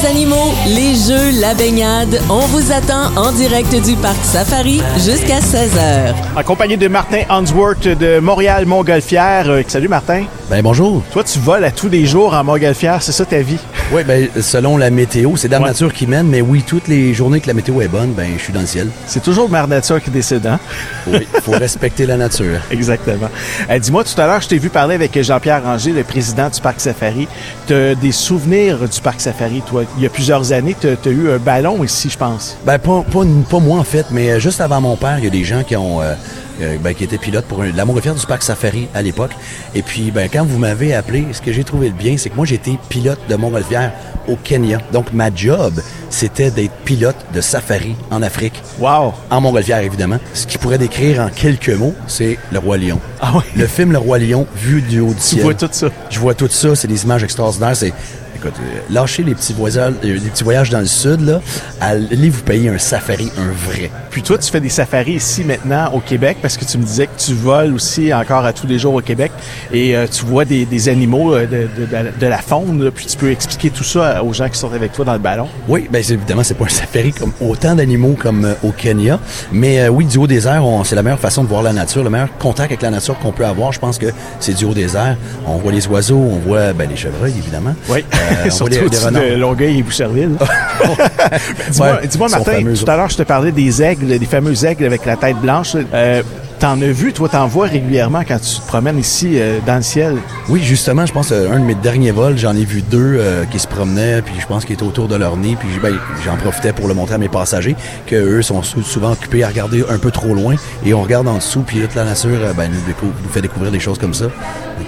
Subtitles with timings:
[0.00, 5.40] Les animaux, les jeux, la baignade, on vous attend en direct du Parc Safari jusqu'à
[5.40, 6.14] 16h.
[6.36, 9.48] En compagnie de Martin Hansworth de Montréal-Montgolfière.
[9.48, 10.24] Euh, salut Martin.
[10.50, 11.02] Ben bonjour.
[11.10, 13.58] Toi, tu voles à tous les jours en Montgolfière, c'est ça ta vie?
[13.90, 15.58] Oui, ben selon la météo, c'est Ouais.
[15.60, 18.42] Nature qui mène, mais oui, toutes les journées que la météo est bonne, ben je
[18.42, 18.88] suis dans le ciel.
[19.06, 20.60] C'est toujours Mère Nature qui décide, hein?
[21.06, 22.60] Oui, faut respecter la nature.
[22.70, 23.30] Exactement.
[23.70, 26.60] Euh, Dis-moi, tout à l'heure, je t'ai vu parler avec Jean-Pierre Ranger, le président du
[26.60, 27.26] Parc Safari.
[27.66, 29.84] Tu as des souvenirs du Parc Safari, toi?
[29.96, 32.58] Il y a plusieurs années, tu as eu un ballon ici, je pense.
[32.66, 35.28] Ben pas, pas, pas moi en fait, mais euh, juste avant mon père, il y
[35.28, 36.12] a des gens qui ont euh,
[36.60, 39.32] euh, ben, qui étaient pilotes pour un- la montgolfière du Parc Safari à l'époque.
[39.74, 42.36] Et puis ben quand vous m'avez appelé, ce que j'ai trouvé de bien, c'est que
[42.36, 43.92] moi j'étais pilote de montgolfière
[44.28, 44.78] au Kenya.
[44.92, 48.62] Donc ma job, c'était d'être pilote de safari en Afrique.
[48.78, 49.14] Wow!
[49.30, 50.18] En montgolfière, évidemment.
[50.34, 53.00] Ce qui pourrait décrire en quelques mots, c'est le Roi Lion.
[53.20, 53.42] Ah oui?
[53.56, 55.42] Le film Le Roi Lion, vu du haut du ciel.
[55.42, 55.88] vois tout ça.
[56.10, 57.76] Je vois tout ça, c'est des images extraordinaires.
[57.76, 57.92] C'est,
[58.38, 61.40] écoute, euh, lâchez les petits voyages, euh, les petits voyages dans le sud, là.
[61.80, 63.90] Allez vous payer un safari, un vrai.
[64.10, 67.06] Puis toi, tu fais des safaris ici maintenant au Québec parce que tu me disais
[67.06, 69.32] que tu voles aussi encore à tous les jours au Québec
[69.72, 73.06] et euh, tu vois des, des animaux de, de- de- de la faune, là, puis
[73.06, 75.48] tu peux expliquer tout ça aux gens qui sont avec toi dans le ballon.
[75.68, 79.18] Oui, c'est, évidemment, c'est pas un safari comme autant d'animaux comme euh, au Kenya,
[79.52, 82.02] mais euh, oui, du haut des airs, c'est la meilleure façon de voir la nature,
[82.04, 83.72] le meilleur contact avec la nature qu'on peut avoir.
[83.72, 84.06] Je pense que
[84.40, 85.16] c'est du haut des airs.
[85.46, 87.74] On voit les oiseaux, on voit ben, les chevreuils, évidemment.
[87.88, 89.22] Oui, Euh, surtout au-dessus renards.
[89.22, 90.30] de Longueuil et Boucherville.
[91.70, 94.86] dis-moi, Ouais, sont Martin, tout à l'heure, je te parlais des aigles, des fameux aigles
[94.86, 95.76] avec la tête blanche.
[95.94, 96.22] Euh,
[96.58, 99.82] T'en as vu, toi, t'en vois régulièrement quand tu te promènes ici euh, dans le
[99.82, 100.16] ciel?
[100.48, 103.44] Oui, justement, je pense euh, un de mes derniers vols, j'en ai vu deux euh,
[103.44, 106.36] qui se promenaient, puis je pense qu'ils étaient autour de leur nid, puis ben, j'en
[106.36, 107.76] profitais pour le montrer à mes passagers,
[108.08, 111.28] que eux sont sou- souvent occupés à regarder un peu trop loin, et on regarde
[111.28, 112.78] en dessous, puis toute la nature euh, ben, nous,
[113.22, 114.24] nous fait découvrir des choses comme ça.
[114.24, 114.32] Donc,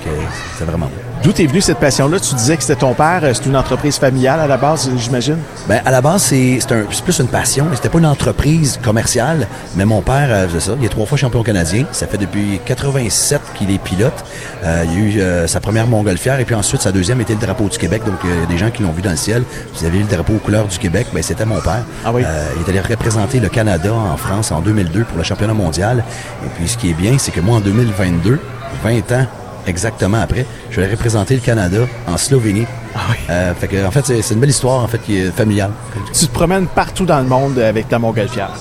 [0.09, 0.11] euh,
[0.59, 0.93] c'est vraiment beau.
[1.23, 2.19] D'où t'es venu cette passion-là?
[2.19, 5.37] Tu disais que c'était ton père, euh, c'est une entreprise familiale à la base, j'imagine?
[5.69, 7.67] Ben, à la base, c'est c'est un- c'est plus une passion.
[7.75, 9.47] C'était pas une entreprise commerciale,
[9.77, 10.73] mais mon père faisait ça.
[10.81, 11.60] Il est trois fois champion canadien.
[11.93, 14.25] Ça fait depuis 87 qu'il est pilote.
[14.65, 17.41] Euh, il a eu euh, sa première montgolfière et puis ensuite sa deuxième était le
[17.41, 18.03] drapeau du Québec.
[18.05, 19.43] Donc, il y a des gens qui l'ont vu dans le ciel.
[19.75, 21.09] Vous avez vu le drapeau aux couleurs du Québec.
[21.13, 21.85] Ben, c'était mon père.
[22.05, 22.23] Ah oui?
[22.25, 26.05] Euh, il est allé représenter le Canada en France en 2002 pour le championnat mondial.
[26.45, 28.39] Et puis, ce qui est bien, c'est que moi, en 2022,
[28.83, 29.27] 20 ans
[29.67, 32.67] exactement après, je vais représenter le Canada en Slovénie.
[32.95, 33.17] Ah oui?
[33.29, 35.71] Euh, fait que, en fait, c'est c'est une belle histoire, en fait, qui est familiale.
[36.13, 38.53] Tu te promènes partout dans le monde avec ta montgolfière.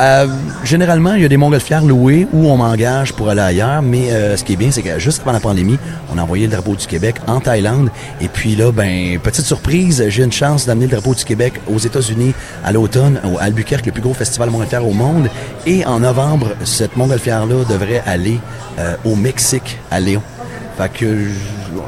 [0.00, 0.26] Euh,
[0.64, 4.36] généralement, il y a des montgolfières louées où on m'engage pour aller ailleurs, mais euh,
[4.36, 5.78] ce qui est bien, c'est que juste avant la pandémie,
[6.12, 7.90] on a envoyé le drapeau du Québec en Thaïlande.
[8.20, 11.78] Et puis là, ben, petite surprise, j'ai une chance d'amener le drapeau du Québec aux
[11.78, 12.34] États-Unis
[12.64, 15.28] à l'automne, au Albuquerque, le plus gros festival montgolfière au monde.
[15.64, 18.40] Et en novembre, cette montgolfière-là devrait aller
[18.80, 20.22] euh, au Mexique, à Léon.
[20.76, 21.06] Fait que...
[21.06, 21.30] je-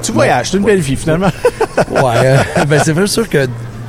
[0.03, 1.31] Tu voyages, c'est une belle vie, finalement.
[1.91, 3.49] Ouais, euh, ben c'est sûr que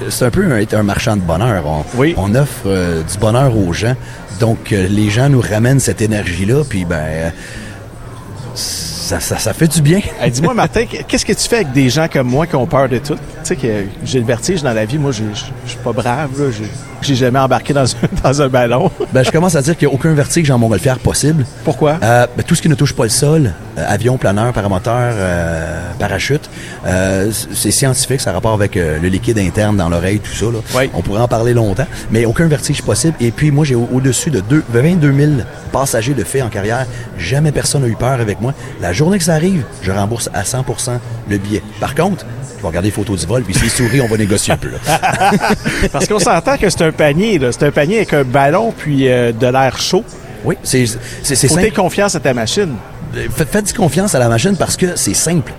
[0.10, 1.66] c'est un peu un, être un marchand de bonheur.
[1.66, 2.14] On, Oui.
[2.18, 3.96] on offre euh, du bonheur aux gens.
[4.40, 7.30] Donc, euh, les gens nous ramènent cette énergie-là, puis ben, euh,
[8.54, 10.00] ça, ça, ça fait du bien.
[10.22, 12.90] Hey, Dis-moi, Martin, qu'est-ce que tu fais avec des gens comme moi qui ont peur
[12.90, 13.16] de tout?
[13.16, 14.98] Tu sais que j'ai le vertige dans la vie.
[14.98, 15.24] Moi, je
[15.66, 16.30] je suis pas brave.
[16.40, 16.48] là.
[17.02, 18.92] J'ai- jamais embarqué dans un, dans un ballon.
[19.14, 21.46] Ben, je commence à dire qu'il n'y a aucun vertige en montgolfière possible.
[21.64, 21.98] Pourquoi?
[22.04, 25.82] Euh, ben, tout ce qui ne touche pas le sol, euh, avion, planeur, paramoteur, euh,
[26.00, 26.50] parachute,
[27.54, 30.46] c'est scientifique, ça a rapport avec le liquide interne dans l'oreille, tout ça.
[30.46, 30.60] Là.
[30.76, 30.90] Oui.
[30.94, 33.16] On pourrait en parler longtemps, mais aucun vertige possible.
[33.20, 35.32] Et puis moi, j'ai au- au-dessus de deux- 22 000
[35.72, 36.86] passagers de fait en carrière.
[37.18, 38.54] Jamais personne n'a eu peur avec moi.
[38.82, 41.00] La journée que ça arrive, je rembourse à 100%
[41.30, 41.62] le billet.
[41.80, 42.26] Par contre,
[42.58, 44.70] je vais regarder les photos du vol, puis s'il sourit, on va négocier un peu.
[44.70, 45.00] Là.
[45.92, 47.40] Parce qu'on s'entend que c'est un panier.
[47.40, 47.52] là.
[47.52, 50.04] C'est un panier avec un ballon puis euh, de l'air chaud.
[50.46, 50.86] Oui, c'est
[51.24, 52.76] c'est- Faut confiance à ta machine.
[53.16, 55.52] Euh, Faites, faites confiance à la machine parce que c'est simple.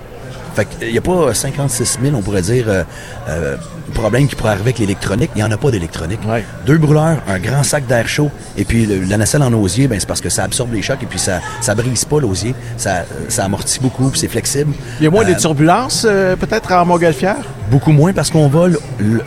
[0.55, 2.83] Fait qu'il n'y a pas 56 000, on pourrait dire, euh,
[3.29, 3.57] euh,
[3.95, 5.31] problèmes qui pourraient arriver avec l'électronique.
[5.37, 6.19] Il n'y en a pas d'électronique.
[6.29, 6.43] Ouais.
[6.67, 10.01] Deux brûleurs, un grand sac d'air chaud, et puis le- la nacelle en osier, ben,
[10.01, 12.55] c'est parce que ça absorbe les chocs et puis ça ça brise pas l'osier.
[12.77, 14.73] Ça, ça amortit beaucoup, puis c'est flexible.
[15.01, 16.03] Il y a moins Euh, de turbulences,
[16.41, 17.37] peut-être, en montgolfière?
[17.71, 18.79] Beaucoup moins parce qu'on vole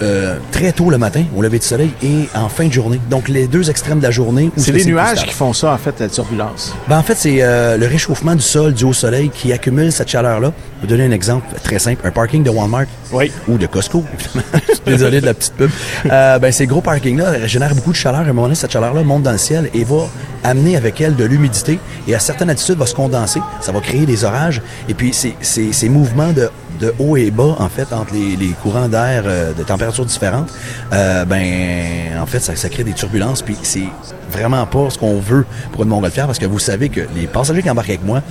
[0.01, 2.99] euh, très tôt le matin, au lever du soleil, et en fin de journée.
[3.09, 4.49] Donc les deux extrêmes de la journée.
[4.57, 6.73] C'est les nuages qui font ça, en fait, la turbulence.
[6.87, 10.09] Ben, en fait, c'est euh, le réchauffement du sol dû au soleil qui accumule cette
[10.09, 10.51] chaleur-là.
[10.51, 12.05] Je vais vous donner un exemple très simple.
[12.05, 13.31] Un parking de Walmart Oui.
[13.47, 14.03] ou de Costco,
[14.85, 15.69] Désolé de la petite pub.
[16.11, 18.21] Euh, ben, ces gros parkings-là génèrent beaucoup de chaleur.
[18.21, 20.07] À un moment donné, cette chaleur-là monte dans le ciel et va
[20.43, 21.77] amener avec elle de l'humidité
[22.07, 23.39] et à certaines altitudes va se condenser.
[23.61, 24.61] Ça va créer des orages.
[24.89, 26.49] Et puis, ces, ces, ces mouvements de,
[26.81, 30.51] de haut et bas, en fait, entre les, courants d'air euh, de températures différentes,
[30.91, 33.41] euh, ben, en fait, ça, ça crée des turbulences.
[33.41, 33.87] Puis c'est
[34.31, 37.61] vraiment pas ce qu'on veut pour une montgolfière parce que vous savez que les passagers
[37.61, 38.21] qui embarquent avec moi,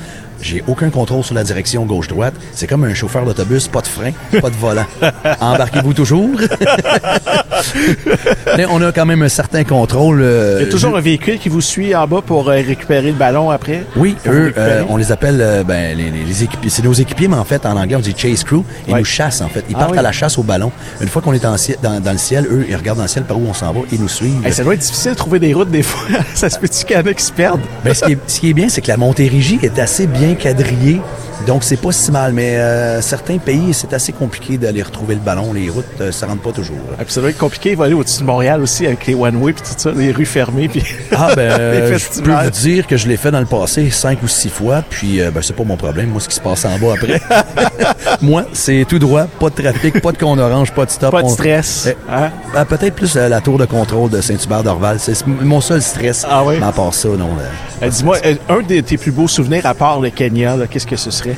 [0.43, 2.35] j'ai aucun contrôle sur la direction gauche-droite.
[2.55, 4.11] C'est comme un chauffeur d'autobus, pas de frein,
[4.41, 4.87] pas de volant.
[5.41, 6.31] Embarquez-vous toujours?
[8.57, 10.21] Mais on a quand même un certain contrôle.
[10.23, 12.53] euh, Il y a toujours je- un véhicule qui vous suit en bas pour euh,
[12.55, 13.85] récupérer le ballon après?
[13.97, 16.71] Oui, eux, euh, on les appelle euh, ben, les, les- les équipiers.
[16.71, 18.63] C'est nos équipiers, mais en fait, en anglais, on dit chase crew.
[18.87, 19.01] Ils Ouais.
[19.01, 19.65] nous chassent, en fait.
[19.69, 19.99] Ils Ah partent oui.
[19.99, 20.73] à la chasse au ballon.
[21.01, 23.25] Une fois qu'on est en dans, dans le ciel, eux, ils regardent dans le ciel
[23.25, 23.81] par où on s'en va.
[23.93, 24.45] Ils nous suivent.
[24.47, 26.19] Hey, ça doit être difficile de trouver des routes des fois.
[26.35, 27.61] ça se peut-tu qu'il y en a qui se perdent?
[27.85, 30.30] Ben, ce, qui est, ce qui est bien, c'est que la Montérégie est assez bien
[30.37, 31.01] quadrillée.
[31.47, 32.33] Donc, c'est pas si mal.
[32.33, 35.53] Mais euh, certains pays, c'est assez compliqué d'aller retrouver le ballon.
[35.53, 36.77] Les routes, euh, ça rentre pas toujours.
[36.99, 39.53] Ah, puis ça doit être compliqué de voler au-dessus de Montréal aussi avec les one-way
[39.53, 40.69] puis tout ça, les rues fermées.
[40.69, 40.83] Puis...
[41.13, 44.23] Ah, ben, euh, je peux vous dire que je l'ai fait dans le passé cinq
[44.23, 46.65] ou six fois, puis euh, ben, c'est pas mon problème, moi, ce qui se passe
[46.65, 47.21] en bas après.
[48.23, 51.11] moi, c'est tout droit, pas de trafic, pas de con orange, pas de stop.
[51.11, 51.89] Pas de stress.
[51.91, 52.31] Eh, Hein?
[52.55, 54.99] ben, Peut-être plus euh, la tour de contrôle de Saint-Hubert d'Orval.
[54.99, 56.25] C'est mon seul stress.
[56.29, 56.57] Ah oui?
[56.59, 57.31] Mais à part ça, non.
[57.83, 61.11] Euh, Dis-moi, un de tes plus beaux souvenirs à part le Kenya, qu'est-ce que ce
[61.11, 61.30] serait?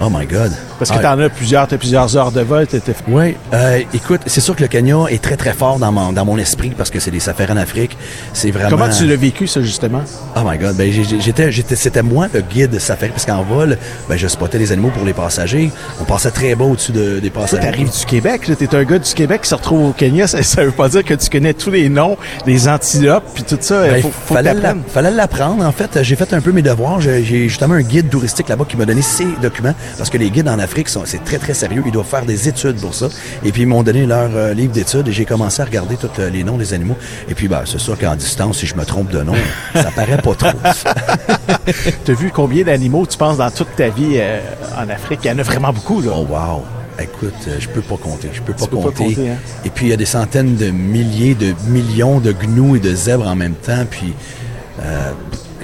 [0.00, 0.69] Oh my God.
[0.80, 2.66] Parce que Ah, t'en as plusieurs, t'as plusieurs heures de vol.
[2.66, 6.12] t'étais- Oui, euh, écoute, c'est sûr que le Kenya est très très fort dans mon,
[6.12, 7.96] dans mon esprit parce que c'est des affaires en Afrique.
[8.32, 8.70] C'est vraiment.
[8.70, 10.02] Comment tu l'as vécu, ça, justement?
[10.34, 13.76] Oh my God, ben j'étais, j'étais, c'était moi le guide safari parce qu'en vol,
[14.08, 15.70] ben je spottais les animaux pour les passagers.
[16.00, 17.62] On passait très bas au-dessus de- des passagers.
[17.62, 20.64] t'arrives du Québec, t'es un gars du Québec qui se retrouve au Kenya, ça, ça
[20.64, 22.16] veut pas dire que tu connais tous les noms,
[22.46, 23.82] les antilopes, puis tout ça.
[23.82, 25.62] Ben, faut, faut fallait, la- fallait l'apprendre.
[25.64, 27.00] En fait, j'ai fait un peu mes devoirs.
[27.02, 30.30] J'ai, j'ai justement un guide touristique là-bas qui m'a donné ses documents parce que les
[30.30, 30.69] guides en Afrique,
[31.04, 31.82] c'est très, très sérieux.
[31.84, 33.08] Ils doivent faire des études pour ça.
[33.44, 36.08] Et puis, ils m'ont donné leur euh, livre d'études et j'ai commencé à regarder tous
[36.18, 36.96] euh, les noms des animaux.
[37.28, 39.34] Et puis, ben, c'est sûr qu'en distance, si je me trompe de nom,
[39.74, 40.58] ça paraît pas trop.
[42.04, 44.40] T'as vu combien d'animaux tu penses dans toute ta vie euh,
[44.78, 45.20] en Afrique?
[45.24, 46.10] Il y en a vraiment beaucoup, là.
[46.14, 46.62] Oh, wow!
[46.98, 48.28] Écoute, je peux pas compter.
[48.32, 49.04] Je peux pas peux pas compter.
[49.14, 49.36] compter, hein?
[49.64, 52.94] Et puis, il y a des centaines de milliers, de millions de gnous et de
[52.94, 53.84] zèbres en même temps.
[53.90, 54.12] Puis,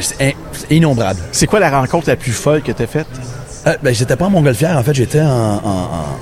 [0.01, 1.21] c'est in- c'est innombrable.
[1.33, 3.07] C'est quoi la rencontre la plus folle que t'as faite?
[3.67, 4.77] Euh, ben, j'étais pas en montgolfière.
[4.79, 5.61] En fait, j'étais en, en-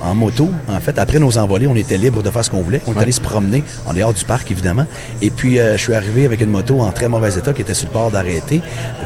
[0.03, 0.49] en- en moto.
[0.67, 2.81] En fait, après nos envolées, on était libre de faire ce qu'on voulait.
[2.87, 4.85] On est allé se promener en dehors du parc, évidemment.
[5.21, 7.75] Et puis, euh, je suis arrivé avec une moto en très mauvais état qui était
[7.75, 8.61] sur le bord d'arrêter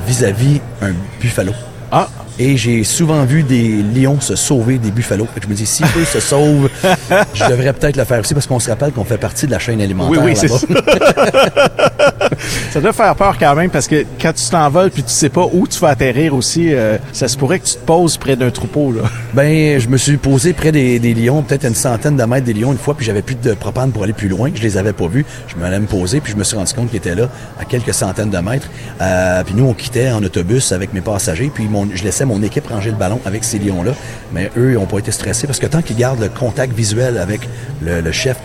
[0.08, 1.52] vis-à-vis un buffalo.
[1.92, 2.08] Ah,
[2.42, 5.28] Et j'ai souvent vu des lions se sauver des buffalo.
[5.34, 6.70] Fait que je me dis, si eux se sauvent,
[7.34, 9.60] je devrais peut-être le faire aussi parce qu'on se rappelle qu'on fait partie de la
[9.60, 10.60] chaîne oui, alimentaire oui, c'est là-bas.
[10.60, 12.30] ça.
[12.72, 15.46] ça doit faire peur quand même, parce que quand tu t'envoles puis tu sais pas
[15.52, 18.52] où tu vas atterrir aussi, euh, ça se pourrait que tu te poses près d'un
[18.52, 19.02] troupeau, là.
[19.34, 22.54] Ben, je me suis posé près des, des lions, peut-être une centaine de mètres des
[22.54, 24.50] lions une fois, puis j'avais plus de propane pour aller plus loin.
[24.56, 25.26] Je les avais pas vus.
[25.48, 27.66] Je me allais me poser, puis je me suis rendu compte qu'ils étaient là, à
[27.66, 28.68] quelques centaines de mètres.
[29.02, 32.42] Euh, puis nous, on quittait en autobus avec mes passagers, puis mon- je laissais mon
[32.44, 33.92] équipe ranger le ballon avec ces lions-là.
[34.34, 37.18] Mais eux, ils ont pas été stressés, parce que tant qu'ils gardent le contact visuel
[37.18, 37.42] avec
[37.82, 38.38] le, le chef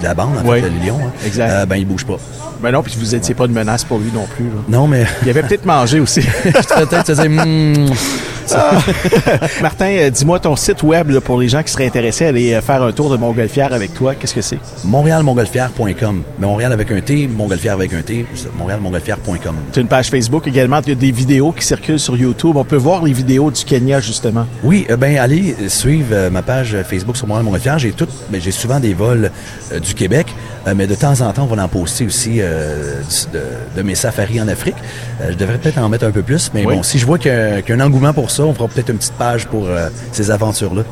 [0.00, 1.50] de la bande, en Oui, le lion, hein, exact.
[1.50, 2.18] euh, ben, ils bougent pas.
[2.62, 4.62] Ben non, puis vous étiez pas de menace pour lui non plus, là.
[4.68, 6.20] Non, mais Il avait peut-être mangé aussi.
[6.42, 7.12] peut-être
[8.54, 12.28] Hmm, Martin, euh, dis-moi ton site web là, pour les gens qui seraient intéressés à
[12.28, 14.14] aller euh, faire un tour de Montgolfière avec toi.
[14.14, 14.58] Qu'est-ce que c'est?
[14.84, 16.22] montréalmontgolfière.com.
[16.38, 19.54] Montréal avec un T, Montgolfière avec un T, c'est montréalmontgolfière.com.
[19.72, 20.80] Tu as une page Facebook également.
[20.82, 22.56] Il y a des vidéos qui circulent sur YouTube.
[22.56, 24.46] On peut voir les vidéos du Kenya, justement.
[24.62, 27.78] Oui, euh, ben allez suivre euh, ma page Facebook sur Montréal-Montgolfière.
[27.78, 29.30] J'ai tout, ben, j'ai souvent des vols
[29.72, 30.26] euh, du Québec,
[30.66, 33.42] euh, mais de temps en temps, on va en poster aussi euh, du- de,
[33.76, 34.76] de mes safaris en Afrique.
[35.20, 36.76] Euh, je devrais peut-être en mettre un peu plus, mais Oui.
[36.76, 38.54] bon, si je vois qu'il y a, qu'il y a un engouement pour ça, on
[38.54, 40.82] fera peut-être une petite page pour euh, ces aventures-là.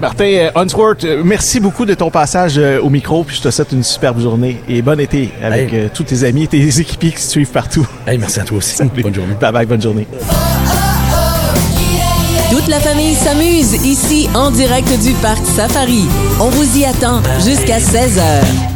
[0.00, 3.24] Martin euh, Unsworth, euh, merci beaucoup de ton passage euh, au micro.
[3.24, 5.80] Puis je te souhaite une superbe journée et bon été avec Hey.
[5.80, 7.86] euh, tous tes amis et tes équipiers qui te suivent partout.
[8.06, 8.82] Hey, merci à toi aussi.
[8.82, 9.34] Bonne journée.
[9.40, 10.06] Bye bye, bonne journée.
[12.50, 16.04] Toute la famille s'amuse ici en direct du parc Safari.
[16.40, 18.73] On vous y attend jusqu'à 16h.